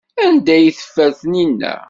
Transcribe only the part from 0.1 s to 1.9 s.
Anda ay teffer Taninna?